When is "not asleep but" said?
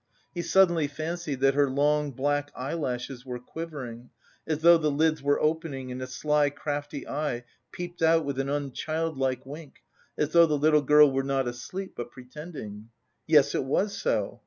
11.21-12.09